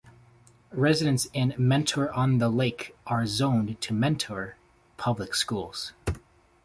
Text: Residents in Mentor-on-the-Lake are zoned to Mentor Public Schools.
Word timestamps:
Residents 0.73 1.25
in 1.25 1.53
Mentor-on-the-Lake 1.59 2.95
are 3.05 3.27
zoned 3.27 3.79
to 3.81 3.93
Mentor 3.93 4.55
Public 4.97 5.35
Schools. 5.35 5.93